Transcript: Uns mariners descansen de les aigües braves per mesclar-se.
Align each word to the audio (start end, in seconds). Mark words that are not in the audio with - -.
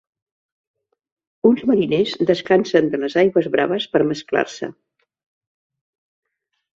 Uns 1.49 1.59
mariners 1.71 2.13
descansen 2.29 2.89
de 2.93 2.99
les 3.03 3.17
aigües 3.23 3.49
braves 3.57 3.85
per 3.97 4.01
mesclar-se. 4.13 4.71